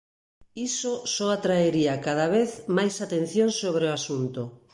[0.69, 4.41] Iso só atraería cada vez máis atención sobre o asunto".